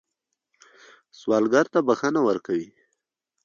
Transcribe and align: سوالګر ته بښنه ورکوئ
سوالګر 1.19 1.65
ته 1.73 1.79
بښنه 1.87 2.21
ورکوئ 2.27 2.65